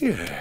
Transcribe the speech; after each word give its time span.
Yeah. 0.00 0.38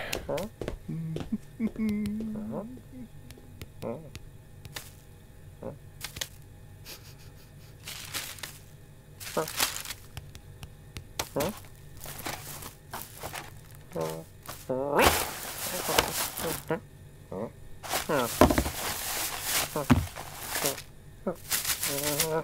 Huh? 21.25 22.43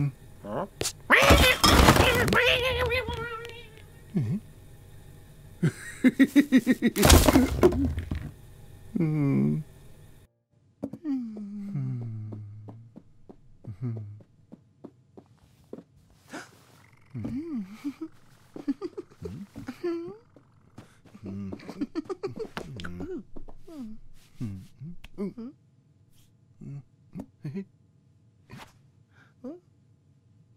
mmm 8.99 9.63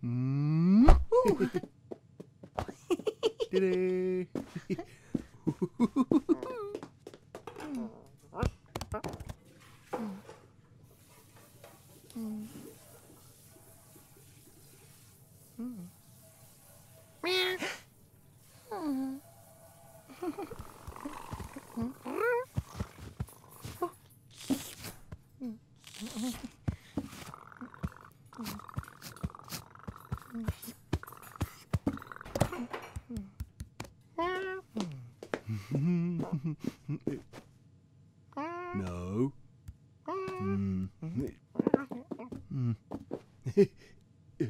Mm. 0.01 0.87
Did 3.51 3.63
it? 3.63 4.27
Mm. 12.17 12.47
Mm. 15.59 15.89
mm. 36.89 37.19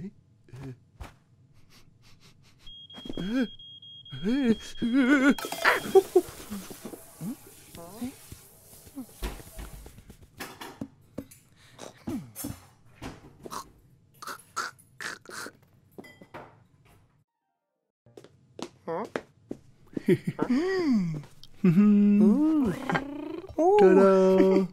Huh? 18.85 19.05
Ta-da! 23.79 24.67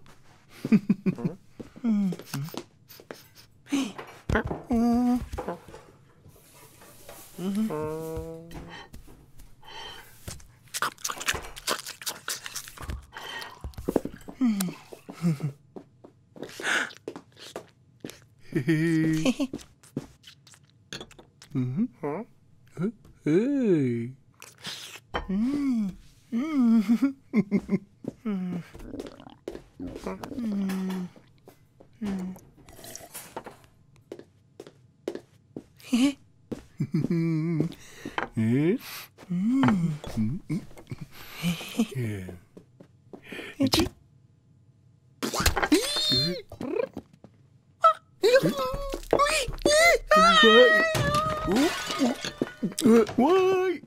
え 35.93 36.17
why? 53.17 53.81